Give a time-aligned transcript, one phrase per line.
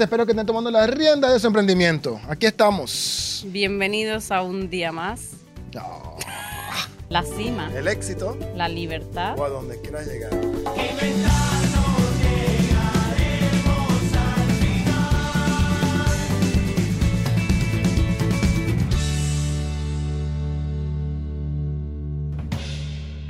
[0.00, 2.20] Espero que estén tomando la rienda de su emprendimiento.
[2.28, 3.44] Aquí estamos.
[3.48, 5.30] Bienvenidos a un día más.
[7.08, 9.38] La cima, El éxito la libertad.
[9.38, 10.30] o a donde quieras llegar.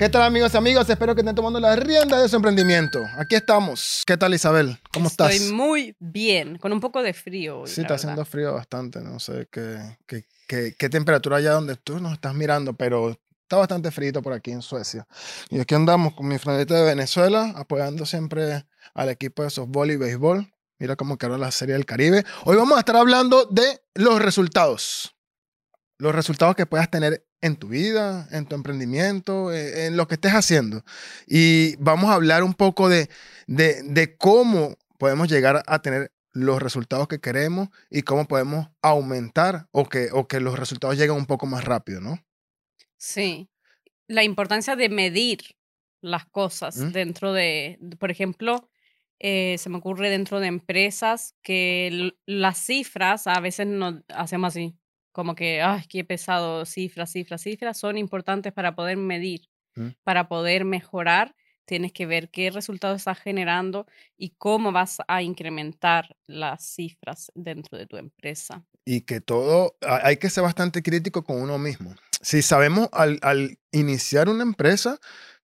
[0.03, 0.91] ¿Qué tal amigos y amigos?
[0.91, 3.05] Espero que estén tomando la rienda de su emprendimiento.
[3.17, 4.03] Aquí estamos.
[4.05, 4.77] ¿Qué tal Isabel?
[4.93, 5.53] ¿Cómo Estoy estás?
[5.53, 7.61] muy bien, con un poco de frío.
[7.61, 7.95] hoy, Sí, está verdad.
[7.95, 9.01] haciendo frío bastante.
[9.01, 13.11] No sé qué, qué, qué- qué temperatura allá donde tú nos estás mirando, pero
[13.43, 15.07] está bastante frío por aquí en Suecia.
[15.51, 19.97] Y aquí andamos con mi franelita de Venezuela, apoyando siempre al equipo de softball y
[19.99, 20.53] béisbol.
[20.81, 22.25] Mira cómo quedó la Serie del Caribe.
[22.45, 25.15] Hoy vamos a estar hablando de los resultados.
[26.03, 30.15] Los resultados que puedas tener en tu vida, en tu emprendimiento, eh, en lo que
[30.15, 30.85] estés haciendo.
[31.29, 33.09] Y vamos a hablar un poco de,
[33.47, 39.69] de, de cómo podemos llegar a tener los resultados que queremos y cómo podemos aumentar
[39.71, 42.19] o que, o que los resultados lleguen un poco más rápido, ¿no?
[42.97, 43.49] Sí.
[44.09, 45.39] La importancia de medir
[46.01, 46.91] las cosas ¿Mm?
[46.91, 48.69] dentro de, por ejemplo,
[49.21, 54.77] eh, se me ocurre dentro de empresas que las cifras a veces no hacemos así,
[55.13, 59.89] como que, ay, qué pesado, cifras, cifras, cifras, son importantes para poder medir, ¿Mm?
[60.03, 61.35] para poder mejorar.
[61.65, 67.79] Tienes que ver qué resultados estás generando y cómo vas a incrementar las cifras dentro
[67.79, 68.65] de tu empresa.
[68.85, 71.95] Y que todo, ha- hay que ser bastante crítico con uno mismo.
[72.21, 74.99] Si sabemos al, al iniciar una empresa,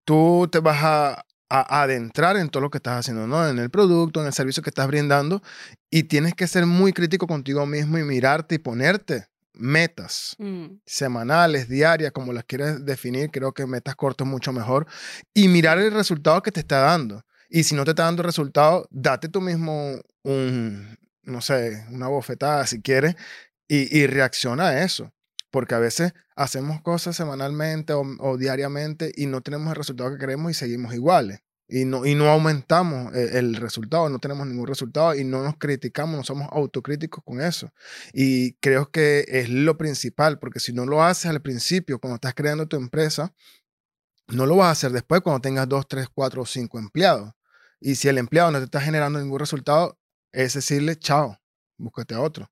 [0.04, 3.48] tú te vas a, a adentrar en todo lo que estás haciendo, ¿no?
[3.48, 5.42] En el producto, en el servicio que estás brindando
[5.90, 10.36] y tienes que ser muy crítico contigo mismo y mirarte y ponerte metas.
[10.38, 14.86] Mm, semanales, diarias, como las quieres definir, creo que metas cortas mucho mejor.
[15.32, 17.24] Y mirar el resultado que te está dando.
[17.48, 22.66] Y si no te está dando resultado, date tú mismo un, no sé, una bofetada
[22.66, 23.16] si quieres
[23.68, 25.12] y, y reacciona a eso.
[25.50, 30.18] Porque a veces hacemos cosas semanalmente o, o diariamente y no tenemos el resultado que
[30.18, 31.40] queremos y seguimos iguales.
[31.66, 35.56] Y no, y no aumentamos eh, el resultado, no tenemos ningún resultado y no nos
[35.56, 37.72] criticamos, no somos autocríticos con eso.
[38.12, 42.34] Y creo que es lo principal, porque si no lo haces al principio, cuando estás
[42.34, 43.34] creando tu empresa,
[44.28, 47.32] no lo vas a hacer después cuando tengas dos, tres, cuatro o cinco empleados.
[47.80, 49.98] Y si el empleado no te está generando ningún resultado,
[50.32, 51.38] es decirle, chao,
[51.78, 52.50] búscate a otro.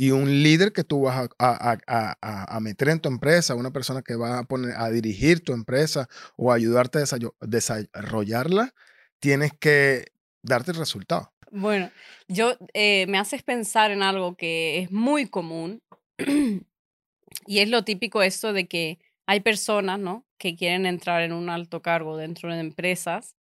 [0.00, 3.72] Y un líder que tú vas a, a- a- a- meter en tu empresa, una
[3.72, 7.04] persona que va a poner a dirigir tu empresa o ayudarte a
[7.40, 8.74] desarrollarla,
[9.18, 11.32] tienes que darte el resultado.
[11.50, 11.90] Bueno,
[12.28, 15.82] yo eh, me haces pensar en algo que es muy común
[17.46, 20.24] y es lo típico esto de que hay personas, ¿no?
[20.38, 23.34] Que quieren entrar en un alto cargo dentro de empresas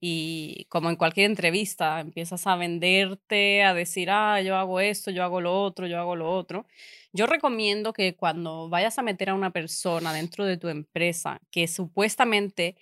[0.00, 5.22] y como en cualquier entrevista empiezas a venderte, a decir, ah, yo hago esto, yo
[5.22, 6.66] hago lo otro, yo hago lo otro.
[7.12, 11.68] Yo recomiendo que cuando vayas a meter a una persona dentro de tu empresa que
[11.68, 12.76] supuestamente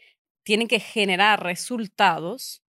[0.44, 2.62] tiene que generar resultados,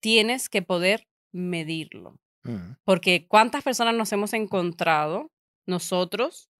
[0.00, 2.18] tienes que poder medirlo.
[2.42, 2.72] Mm.
[2.84, 5.30] Porque cuántas personas nos hemos encontrado
[5.66, 6.50] nosotros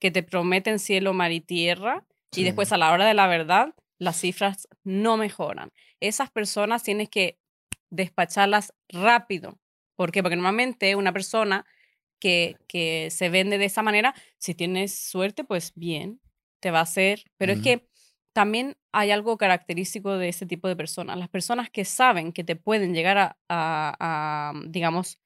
[0.00, 2.40] que te prometen cielo, mar y tierra Sí.
[2.40, 5.70] y después a la hora de la verdad las cifras no mejoran.
[6.08, 7.38] Esas personas tienes que
[7.90, 9.58] despacharlas rápido.
[9.96, 10.22] ¿Por qué?
[10.22, 11.64] Porque normalmente una persona
[12.20, 16.20] que, que se vende de esa manera, si tienes suerte, pues bien,
[16.60, 17.24] te va a hacer.
[17.36, 17.88] Pero es que
[18.32, 21.18] también hay algo característico de ese tipo de personas.
[21.18, 25.18] Las personas que saben que te pueden llegar a, a- a, digamos,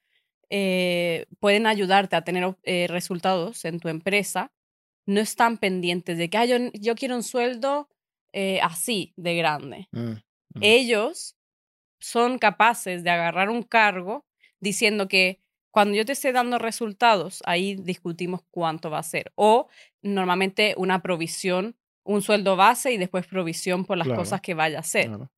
[0.50, 4.52] eh, pueden ayudarte a tener eh, resultados en tu empresa,
[5.06, 7.88] no están pendientes de que "Ah, yo, yo quiero un sueldo
[8.32, 9.88] eh, así de grande.
[9.92, 10.12] Mm.
[10.58, 10.64] Mm.
[10.64, 11.36] Ellos
[12.00, 14.26] son capaces de agarrar un cargo
[14.60, 19.32] diciendo que cuando yo te esté dando resultados, ahí discutimos cuánto va a ser.
[19.36, 19.68] O
[20.02, 24.20] normalmente una provisión, un sueldo base y después provisión por las Claro.
[24.22, 25.06] cosas que vaya a hacer.
[25.08, 25.30] Claro.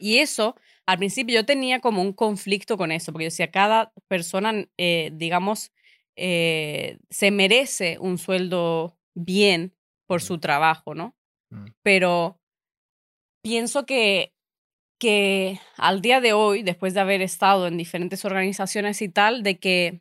[0.00, 0.56] Y eso,
[0.86, 5.10] al principio yo tenía como un conflicto con eso, porque yo decía, cada persona, eh,
[5.14, 5.72] digamos,
[6.16, 9.74] eh, se merece un sueldo bien
[10.06, 11.14] por su trabajo, ¿no?
[11.50, 11.66] Mm.
[11.82, 12.40] Pero
[13.42, 14.32] pienso que,
[14.98, 19.58] que al día de hoy, después de haber estado en diferentes organizaciones y tal, de
[19.58, 20.00] que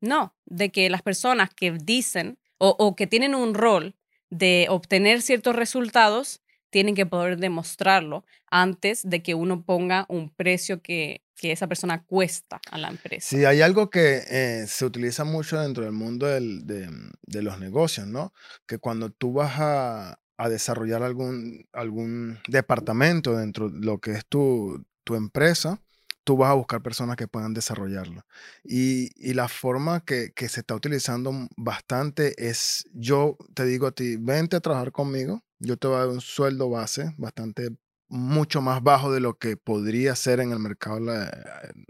[0.00, 3.96] no, de que las personas que dicen o, que tienen un rol
[4.30, 6.40] de obtener ciertos resultados
[6.70, 12.04] tienen que poder demostrarlo antes de que uno ponga un precio que, que esa persona
[12.04, 13.28] cuesta a la empresa.
[13.36, 16.88] Sí, hay algo que eh, se utiliza mucho dentro del mundo del- de,
[17.22, 18.32] de los negocios, ¿no?
[18.66, 24.26] Que cuando tú vas a, a desarrollar algún, algún departamento dentro de lo que es
[24.26, 25.80] tu, tu empresa,
[26.24, 28.24] tú vas a buscar personas que puedan desarrollarlo.
[28.64, 33.92] Y, y la forma que, que, se está utilizando bastante es, yo te digo a
[33.92, 37.70] ti, vente a trabajar conmigo, yo te voy a dar un sueldo base bastante,
[38.08, 40.98] mucho más bajo de lo que podría ser en el mercado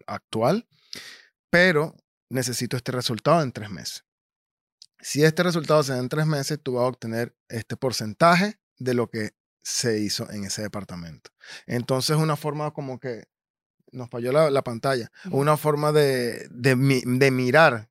[0.06, 0.67] actual,
[1.50, 1.94] pero
[2.29, 4.05] necesito este resultado en tres meses.
[5.05, 8.95] Si este resultado se da en tres meses, tú vas a obtener este porcentaje de
[8.95, 11.31] lo que se hizo en ese departamento.
[11.67, 13.25] Entonces, una forma como que
[13.93, 17.91] nos falló la, pantalla, una forma de, de, mirar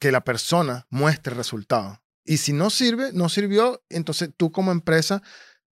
[0.00, 2.02] que la persona muestre resultado.
[2.24, 5.22] Y si no sirve, no sirvió, entonces tú como empresa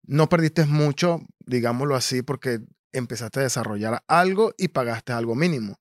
[0.03, 2.59] no perdiste mucho, digámoslo así, porque
[2.91, 5.79] empezaste a desarrollar algo y pagaste algo mínimo.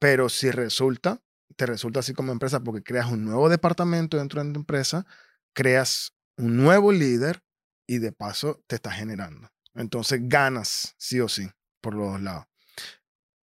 [0.00, 1.22] Pero si resulta,
[1.58, 5.04] te resulta así como empresa porque creas un nuevo departamento dentro de tu empresa,
[5.52, 7.42] creas un nuevo líder
[7.84, 9.50] y de paso te está generando.
[9.74, 11.50] Entonces ganas sí o sí
[11.80, 12.46] por los dos lados.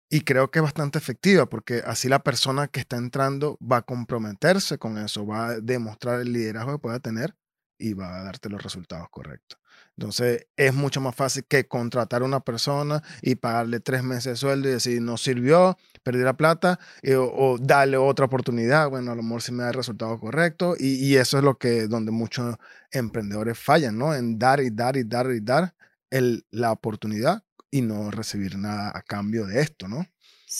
[0.08, 3.82] Y creo que es bastante efectiva porque así la persona que está entrando va a
[3.82, 7.36] comprometerse con eso, va a demostrar el liderazgo que pueda tener
[7.78, 9.59] y va a darte los resultados correctos.
[9.96, 14.36] Entonces es mucho más fácil que contratar a una persona y pagarle tres meses de
[14.36, 18.88] sueldo y decir no sirvió, perdí la plata eh, o, darle otra oportunidad.
[18.88, 21.58] Bueno, a lo mejor sí me da el resultado correcto y, y, eso es lo
[21.58, 22.56] que donde muchos
[22.90, 24.14] emprendedores fallan, ¿no?
[24.14, 25.74] En dar y dar y dar y dar
[26.10, 30.06] el, la oportunidad y no recibir nada a cambio de esto, ¿no?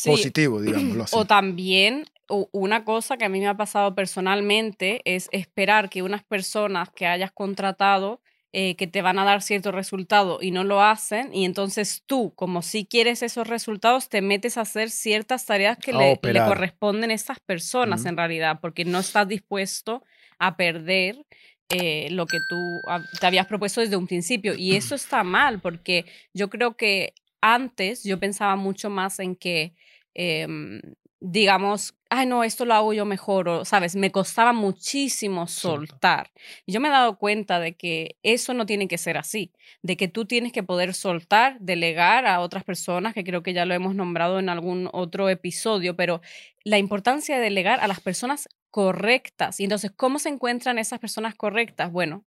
[0.05, 1.17] Positivo, digámoslo así.
[1.17, 2.05] O también
[2.53, 7.07] una cosa que a mí me ha pasado personalmente es esperar que unas personas que
[7.07, 8.21] hayas contratado
[8.53, 12.33] eh, que te van a dar cierto resultado y no lo hacen, y entonces tú,
[12.35, 17.15] como si quieres esos resultados, te metes a hacer ciertas tareas que le, corresponden a
[17.15, 20.03] esas personas en realidad, porque no estás dispuesto
[20.39, 21.25] a perder
[21.69, 22.81] eh, lo que tú
[23.21, 24.55] te habías propuesto desde un principio.
[24.57, 26.05] Y eso está mal, porque
[26.35, 29.75] yo creo que antes yo pensaba mucho más en que
[30.15, 30.81] em,
[31.21, 36.33] digamos, ay, no, esto lo hago yo mejor, o, sabes, me costaba muchísimo soltar.
[36.67, 39.53] Y yo me he dado cuenta de que eso no tiene que ser así,
[39.83, 43.67] de que tú tienes que poder soltar, delegar a otras personas, que creo que ya
[43.67, 46.23] lo hemos nombrado en algún otro episodio, pero
[46.65, 49.61] la importancia de delegar a las personas correctas.
[49.61, 51.93] Y entonces, ¿cómo se encuentran esas personas correctas?
[51.93, 52.25] Bueno,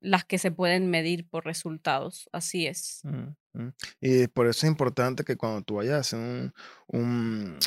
[0.00, 2.28] las que se pueden medir por resultados.
[2.32, 3.00] Así es.
[3.04, 3.72] Mm, mm.
[4.00, 6.52] Y por eso es importante que cuando tú vayas a hacer
[6.86, 7.58] un,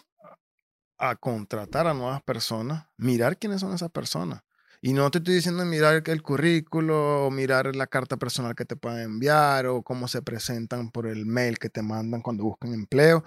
[0.99, 4.43] a contratar a nuevas personas, mirar quiénes son esas personas.
[4.81, 8.75] Y no te estoy diciendo mirar el currículo o mirar la carta personal que te
[8.75, 13.23] pueden enviar o cómo se presentan por el mail que te mandan cuando buscan empleo,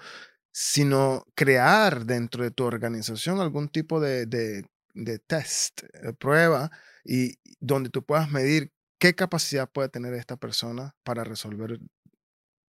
[0.53, 6.71] sino crear dentro de tu organización algún tipo de, de, de test, de prueba,
[7.05, 11.81] y donde tú puedas medir qué capacidad puede tener esta persona para resolver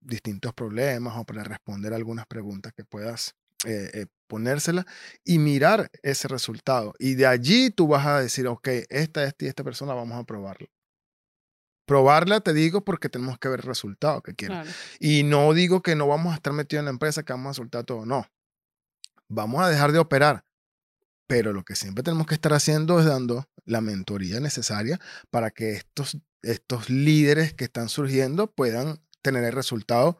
[0.00, 3.34] distintos problemas o para responder algunas preguntas que puedas
[3.64, 4.86] eh, eh, ponérsela
[5.24, 6.94] y mirar ese resultado.
[6.98, 10.24] Y de allí tú vas a decir, ok, esta, esta y esta persona vamos a
[10.24, 10.68] probarla.
[11.86, 14.62] Probarla te digo porque tenemos que ver el resultado que quieren.
[14.98, 17.54] Y no digo que no vamos a estar metidos en la empresa, que vamos a
[17.54, 18.26] soltar todo, no.
[19.28, 20.44] Vamos a dejar de operar.
[21.26, 24.98] Pero lo que siempre tenemos que estar haciendo es dando la mentoría necesaria
[25.30, 30.18] para que estos, estos líderes que están surgiendo puedan tener el resultado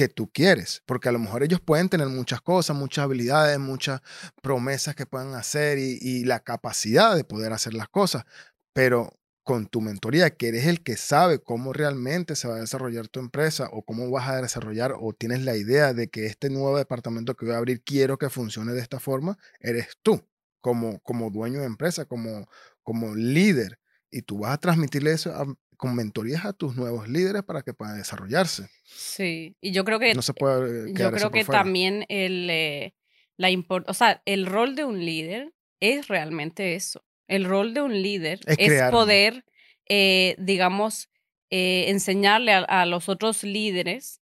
[0.00, 4.00] que tú quieres, porque a lo mejor ellos pueden tener muchas cosas, muchas habilidades, muchas
[4.40, 8.24] promesas que puedan hacer y, la capacidad de poder hacer las cosas,
[8.72, 13.08] pero con tu mentoría, que eres el que sabe cómo realmente se va a desarrollar
[13.08, 16.78] tu empresa o cómo vas a desarrollar o tienes la idea de que este nuevo
[16.78, 20.26] departamento que voy a abrir quiero que funcione de esta forma, eres tú
[20.62, 22.48] como, como dueño de empresa, como,
[22.82, 23.78] como líder.
[24.10, 25.44] Y tú vas a transmitirle eso a,
[25.80, 28.68] con mentorías a tus nuevos líderes para que puedan desarrollarse.
[28.84, 32.94] Sí, y yo creo que, no se puede yo creo que también el, eh,
[33.38, 33.48] la
[33.86, 37.02] o sea, el rol de un líder es realmente eso.
[37.28, 39.46] El rol de un líder es, poder,
[39.88, 41.08] eh, digamos,
[41.48, 44.20] eh, enseñarle a, los otros líderes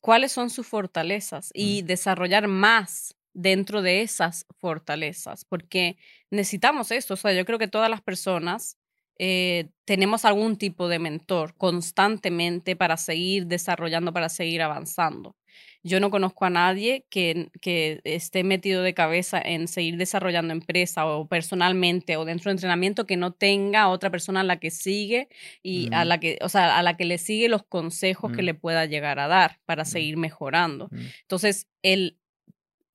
[0.00, 5.96] cuáles son sus fortalezas y desarrollar más dentro de esas fortalezas, porque
[6.30, 7.14] necesitamos esto.
[7.14, 8.76] O sea, yo creo que todas las personas
[9.22, 15.36] eh, tenemos algún tipo de mentor constantemente para seguir desarrollando, para seguir avanzando.
[15.82, 21.04] Yo no conozco a nadie que, que, esté metido de cabeza en seguir desarrollando empresa
[21.04, 25.28] o personalmente o dentro de entrenamiento que no tenga otra persona a la que sigue
[25.62, 28.54] y a la que, o sea, a la que le sigue los consejos que le
[28.54, 30.88] pueda llegar a dar para seguir mejorando.
[31.20, 32.16] Entonces, el,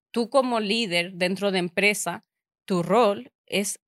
[0.10, 2.26] tú como líder dentro de empresa,
[2.66, 3.80] tu rol es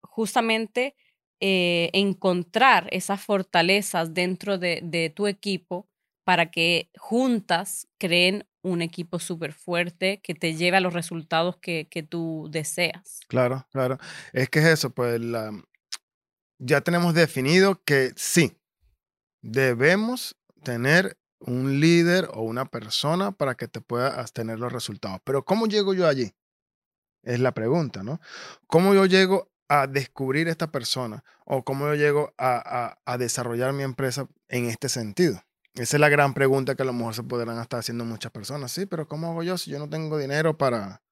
[0.00, 0.94] justamente
[1.40, 5.86] eh, encontrar esas fortalezas dentro de, tu equipo
[6.24, 12.06] para que juntas creen un equipo súper fuerte que te lleve a los resultados que,
[12.08, 13.20] tú deseas.
[13.28, 13.98] Claro, claro.
[14.32, 15.20] Es que es eso, pues
[16.58, 18.56] ya tenemos definido que sí,
[19.42, 25.20] debemos tener un líder o una persona para que te pueda tener los resultados.
[25.22, 26.32] Pero ¿cómo llego yo allí?
[27.22, 28.20] Es la pregunta, ¿no?
[28.66, 33.82] ¿Cómo yo llego a descubrir esta persona o cómo yo llego a, a, desarrollar mi
[33.82, 35.42] empresa en este sentido?
[35.74, 38.72] Esa es la gran pregunta que a lo mejor se podrán estar haciendo muchas personas.
[38.72, 41.02] Sí, pero ¿cómo hago yo si yo no tengo dinero para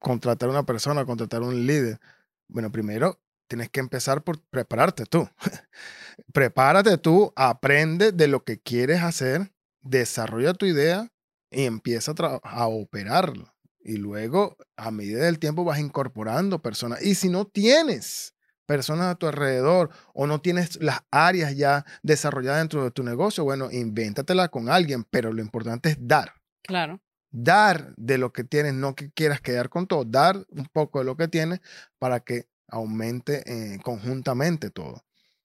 [0.00, 2.00] contratar una persona, contratar un líder?
[2.48, 5.28] Bueno, primero tienes que empezar por prepararte tú.
[6.32, 11.12] Prepárate tú, aprende de lo que quieres hacer, desarrolla tu idea
[11.50, 13.55] y empieza a, a operarlo.
[13.86, 17.00] Y luego, a medida del tiempo, vas incorporando personas.
[17.02, 18.34] Y si no tienes
[18.66, 23.44] personas a tu alrededor o no tienes las áreas ya desarrolladas dentro de tu negocio,
[23.44, 26.32] bueno, invéntatela con alguien, pero lo importante es dar.
[26.62, 27.00] Claro.
[27.30, 31.04] Dar de lo que tienes, no que quieras quedar con todo, dar un poco de
[31.04, 31.60] lo que tienes
[32.00, 35.04] para que aumente eh, conjuntamente todo,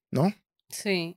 [0.09, 0.33] ¿no?
[0.69, 1.15] Sí.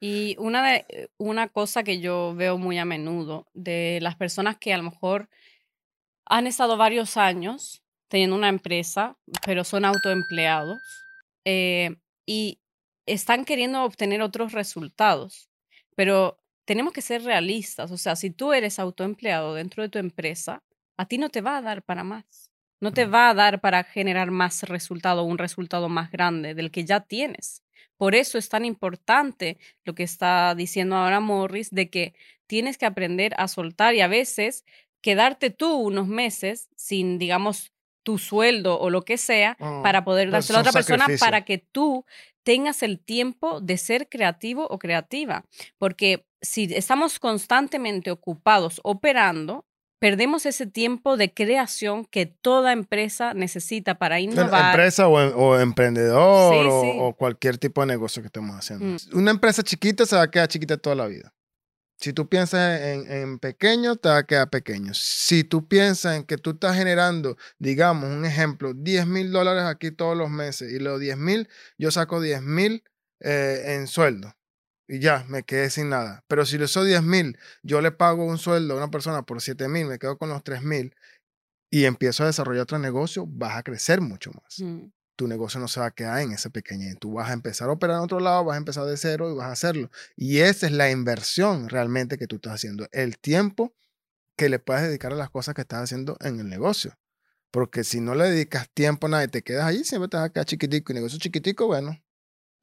[0.00, 4.56] Y una, de, eh, una cosa que yo veo muy a menudo de las personas
[4.56, 5.28] que a lo mejor
[6.26, 10.78] han estado varios años teniendo una empresa, pero son autoempleados
[11.44, 12.60] eh, y
[13.06, 15.50] están queriendo obtener otros resultados,
[15.96, 17.90] pero tenemos que ser realistas.
[17.90, 20.62] O sea, si tú eres autoempleado dentro de tu empresa,
[20.96, 22.50] a ti no te va a dar para más.
[22.80, 26.84] No te va a dar para generar más resultado, un resultado más grande del que
[26.84, 27.62] ya tienes.
[27.96, 32.14] Por eso es tan importante lo que está diciendo ahora Morris, de que
[32.46, 34.64] tienes que aprender a soltar y a veces
[35.04, 40.30] quedarte tú unos meses sin, digamos, tu sueldo o lo que sea mm, para poder
[40.30, 42.06] dárselo a otra persona para que tú
[42.42, 45.44] tengas el tiempo de ser creativo o creativa.
[45.76, 49.66] Porque si estamos constantemente ocupados operando,
[49.98, 54.70] perdemos ese tiempo de creación que toda empresa necesita para innovar.
[54.70, 58.86] Empresa o, emprendedor O, cualquier tipo de negocio que estemos haciendo.
[58.86, 59.18] Mm.
[59.18, 61.34] Una empresa chiquita se va a quedar chiquita toda la vida.
[62.04, 64.92] Si tú piensas en, pequeño, te va a quedar pequeño.
[64.92, 69.90] Si tú piensas en que tú estás generando, digamos, un ejemplo, 10 mil dólares aquí
[69.90, 72.84] todos los meses y los 10 mil, yo saco 10 mil
[73.20, 74.36] eh, en sueldo
[74.86, 76.22] y ya, me quedé sin nada.
[76.28, 79.40] Pero si le soy 10 mil, yo le pago un sueldo a una persona por
[79.40, 80.94] 7 mil, me quedo con los 3 mil
[81.70, 84.60] y empiezo a desarrollar otro negocio, vas a crecer mucho más.
[84.60, 84.88] Mm.
[85.16, 86.86] Tu negocio no se va a quedar en ese pequeño.
[87.00, 89.34] Tú vas a empezar a operar en otro lado, vas a empezar de cero y
[89.34, 89.90] vas a hacerlo.
[90.16, 92.88] Y esa es la inversión realmente que tú estás haciendo.
[92.92, 93.74] El tiempo
[94.36, 96.98] que le puedes dedicar a las cosas que estás haciendo en el negocio.
[97.50, 100.32] Porque si no le dedicas tiempo a nada te quedas ahí, siempre te vas a
[100.32, 100.92] quedar chiquitico.
[100.92, 102.02] Y negocio chiquitico, bueno,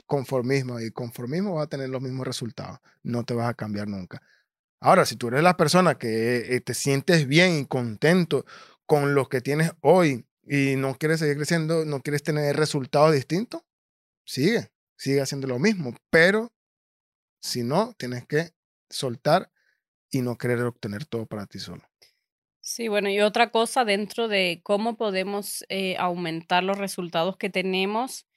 [0.05, 2.79] conformismo y conformismo va a tener los mismos resultados.
[3.01, 4.21] No te vas a cambiar nunca.
[4.81, 8.45] Ahora, si tú eres la persona que eh, te sientes bien y contento
[8.85, 13.61] con lo que tienes hoy y no quieres seguir creciendo, no quieres tener resultados distintos,
[14.25, 15.95] sigue, sigue haciendo lo mismo.
[16.09, 16.51] Pero
[17.41, 18.51] si no, tienes que
[18.89, 19.49] soltar
[20.11, 21.83] y no querer obtener todo para ti solo.
[22.59, 28.27] Sí, bueno, y otra cosa dentro de cómo podemos eh, aumentar los resultados que tenemos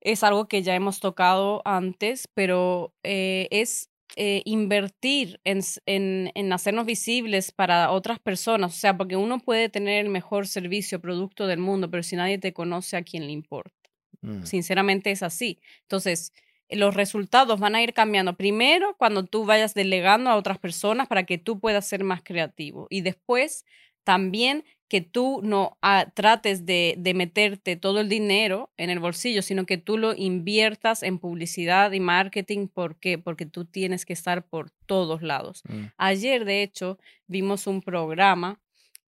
[0.00, 6.86] es algo que ya hemos tocado antes, pero eh, es eh, invertir en, en, hacernos
[6.86, 8.74] visibles para otras personas.
[8.74, 12.38] O sea, porque uno puede tener el mejor servicio, producto del mundo, pero si nadie
[12.38, 13.74] te conoce, ¿a quién le importa?
[14.20, 14.44] Mm.
[14.44, 15.58] Sinceramente es así.
[15.82, 16.32] Entonces,
[16.70, 18.36] los resultados van a ir cambiando.
[18.36, 22.86] Primero, cuando tú vayas delegando a otras personas para que tú puedas ser más creativo.
[22.90, 23.64] Y después,
[24.04, 29.66] también que tú no ah, trates de, meterte todo el dinero en el bolsillo, sino
[29.66, 32.68] que tú lo inviertas en publicidad y marketing.
[32.68, 33.18] ¿Por qué?
[33.18, 35.62] Porque tú tienes que estar por todos lados.
[35.68, 35.86] Mm.
[35.96, 38.60] Ayer, de hecho, vimos un programa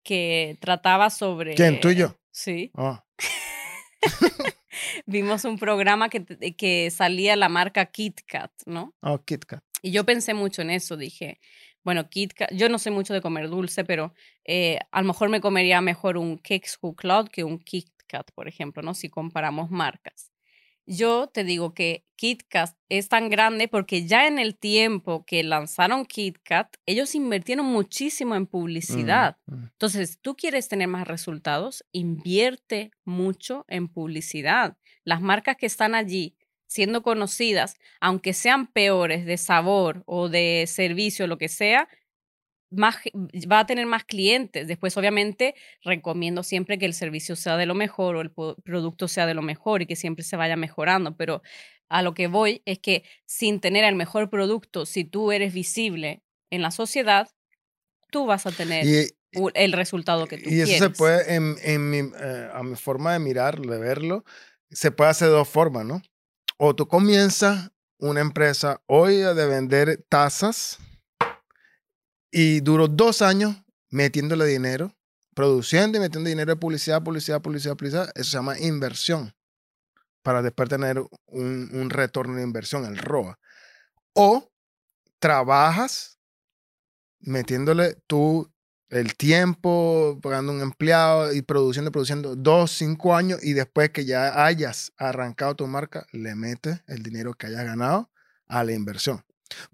[0.02, 1.54] que trataba sobre...
[1.54, 1.78] ¿Quién?
[1.78, 2.16] ¿Tú y yo?
[2.30, 2.70] Sí.
[2.74, 3.04] Ah.
[5.06, 6.24] vimos un programa que,
[6.56, 8.94] que salía la marca KitKat, ¿no?
[9.02, 9.62] Oh, KitKat.
[9.82, 11.38] Y yo pensé mucho en eso, dije,
[11.86, 14.12] bueno, KitKat, yo no sé mucho de comer dulce, pero
[14.44, 18.82] eh, a lo mejor me comería mejor un Cakes Cloud que un KitKat, por ejemplo,
[18.82, 18.92] ¿no?
[18.92, 20.32] Si comparamos marcas.
[20.84, 26.06] Yo te digo que KitKat es tan grande porque ya en el tiempo que lanzaron
[26.06, 29.36] KitKat, ellos invirtieron muchísimo en publicidad.
[29.46, 29.64] Mm, mm.
[29.70, 34.76] Entonces, tú quieres tener más resultados, invierte mucho en publicidad.
[35.04, 36.34] Las marcas que están allí
[36.66, 41.88] siendo conocidas, aunque sean peores de sabor o de servicio, lo que sea,
[42.70, 42.96] más,
[43.50, 44.66] va a tener más clientes.
[44.66, 48.32] Después, obviamente, recomiendo siempre que el servicio sea de lo mejor o el
[48.64, 51.42] producto sea de lo mejor y que siempre se vaya mejorando, pero
[51.88, 56.22] a lo que voy es que sin tener el mejor producto, si tú eres visible
[56.50, 57.28] en la sociedad,
[58.10, 58.84] tú vas a tener
[59.54, 60.68] el resultado que tú quieres.
[60.68, 64.24] Y eso se puede, en, mi, eh, a mi forma de mirar, de verlo,
[64.70, 66.02] se puede hacer de dos formas, ¿no?
[66.58, 70.78] O tú comienzas una empresa hoy de vender tazas
[72.30, 74.94] y duró dos años metiéndole dinero,
[75.34, 78.10] produciendo y metiendo dinero de publicidad, publicidad, publicidad, publicidad.
[78.14, 79.34] Eso se llama inversión
[80.22, 83.38] para después tener un, un retorno de inversión, el ROA.
[84.14, 84.50] O
[85.18, 86.18] trabajas
[87.20, 88.50] metiéndole tú
[88.88, 94.44] el tiempo, pagando un empleado y produciendo, produciendo dos, cinco años y después que ya
[94.44, 98.10] hayas arrancado tu marca, le metes el dinero que hayas ganado
[98.46, 99.24] a la inversión.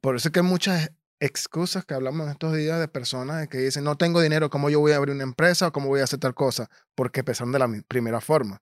[0.01, 0.91] Por eso es que hay muchas
[1.21, 4.81] excusas que hablamos en estos días de personas que dicen, no tengo dinero, ¿cómo yo
[4.81, 6.69] voy a abrir una empresa o cómo voy a hacer tal cosa?
[6.95, 8.61] Porque empezaron de la primera forma.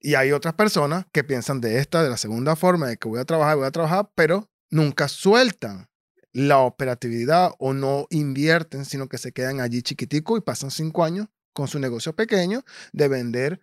[0.00, 3.20] Y hay otras personas que piensan de esta, de la segunda forma, de que voy
[3.20, 5.88] a trabajar, voy a trabajar, pero nunca sueltan
[6.32, 11.28] la operatividad o no invierten, sino que se quedan allí chiquitico y pasan cinco años
[11.52, 13.60] con su negocio pequeño de vender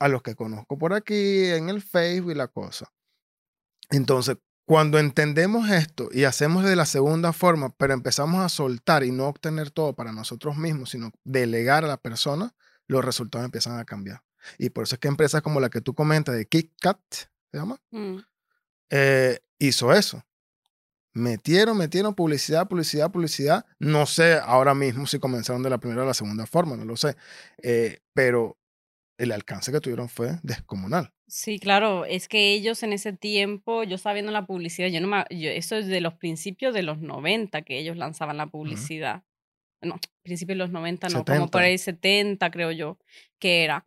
[0.00, 2.92] a los que conozco por aquí, en el Facebook y la cosa.
[3.90, 9.12] Entonces, cuando entendemos esto y hacemos de la segunda forma, pero empezamos a soltar y
[9.12, 12.54] no obtener todo para nosotros mismos, sino delegar a la persona,
[12.88, 14.22] los resultados empiezan a cambiar.
[14.58, 17.80] Y por eso es que empresas como la que tú comentas de KitKat, ¿se llama?
[17.90, 18.18] Mm.
[18.90, 20.24] Eh, hizo eso
[21.14, 23.64] metieron, metieron publicidad, publicidad, publicidad.
[23.78, 26.96] No sé ahora mismo si comenzaron de la primera o la segunda forma, no lo
[26.96, 27.16] sé.
[27.62, 28.58] Eh, pero
[29.16, 31.12] el alcance que tuvieron fue descomunal.
[31.26, 35.08] Sí, claro, es que ellos en ese tiempo, yo estaba viendo la publicidad, yo no
[35.08, 39.22] me, eso es de los principios de los 90 que ellos lanzaban la publicidad.
[39.80, 42.98] No, principios de los 90, no, como por ahí 70 creo yo
[43.38, 43.86] que era.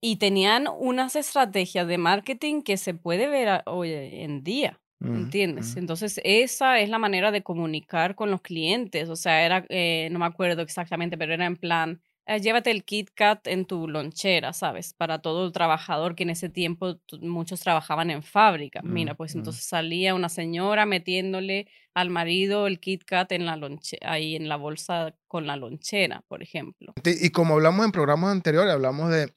[0.00, 4.81] Y tenían unas estrategias de marketing que se puede ver hoy en día.
[5.04, 5.76] ¿Entiendes?
[5.76, 9.08] Entonces, esa es la manera de comunicar con los clientes.
[9.08, 12.84] O sea, era, eh, no me acuerdo exactamente, pero era en plan, eh, llévate el
[12.84, 14.94] KitKat en tu lonchera, ¿sabes?
[14.94, 18.80] Para todo el trabajador que en ese tiempo muchos trabajaban en fábrica.
[18.82, 23.58] Mira, pues entonces salía una señora metiéndole al marido el KitKat en la
[24.02, 26.94] ahí en la bolsa con la lonchera, por ejemplo.
[27.04, 29.32] Y como hablamos en programas anteriores, hablamos de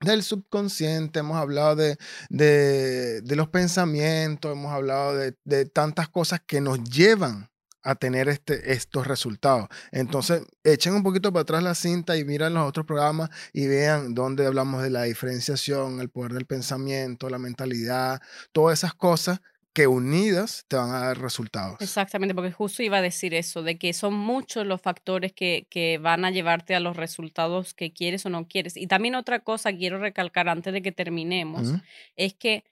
[0.00, 1.96] del subconsciente, hemos hablado de,
[2.30, 7.50] de, los pensamientos, hemos hablado de, de, tantas cosas que nos llevan
[7.82, 9.68] a tener este, estos resultados.
[9.90, 14.14] Entonces, echen un poquito para atrás la cinta y miren los otros programas y vean
[14.14, 18.20] dónde hablamos de la diferenciación, el poder del pensamiento, la mentalidad,
[18.52, 19.40] todas esas cosas
[19.78, 21.76] que unidas te van a dar resultados.
[21.80, 25.98] Exactamente, porque justo iba a decir eso, de que son muchos los factores que, que,
[25.98, 28.76] van a llevarte a los resultados que quieres o no quieres.
[28.76, 31.74] Y también otra cosa quiero recalcar antes de que terminemos,
[32.16, 32.64] es que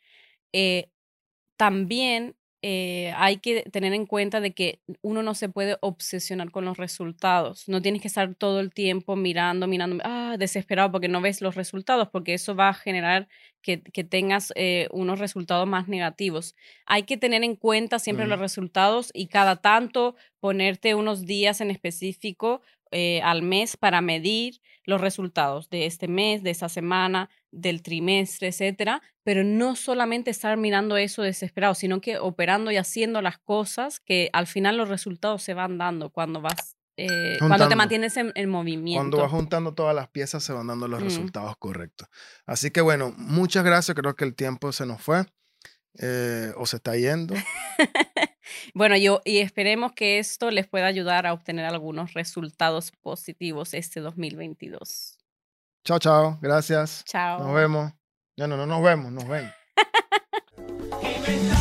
[0.53, 0.91] eh,
[1.57, 6.65] también eh, hay que tener en cuenta de que uno no se puede obsesionar con
[6.65, 7.69] los resultados.
[7.69, 11.55] No tienes que estar todo el tiempo mirando, mirando, ah, desesperado porque no ves los
[11.55, 13.29] resultados, porque eso va a generar
[13.63, 16.55] que, tengas eh, unos resultados más negativos.
[16.87, 21.73] Hay que tener en cuenta siempre los resultados y cada tanto ponerte unos días en
[21.73, 27.83] específico eh, al mes para medir los resultados de este mes, de esta semana, del
[27.83, 33.39] trimestre, etcétera, pero no solamente estar mirando eso desesperado, sino que operando y haciendo las
[33.39, 38.17] cosas que al final los resultados se van dando cuando vas, eh, cuando te mantienes
[38.17, 39.01] en, el movimiento.
[39.01, 41.05] Cuando vas juntando todas las piezas se van dando los mm.
[41.05, 42.09] resultados correctos.
[42.47, 45.27] Así que bueno, muchas gracias, creo que el tiempo se nos fue
[45.99, 47.35] eh, o se está yendo.
[48.75, 54.01] Bueno, yo y esperemos que esto les pueda ayudar a obtener algunos resultados positivos este
[54.01, 55.19] 2022.
[55.85, 56.39] Chao, chao.
[56.41, 57.05] Gracias.
[57.05, 57.39] Chao.
[57.41, 57.93] Nos vemos.
[58.37, 59.53] Ya no, no nos vemos, nos vemos.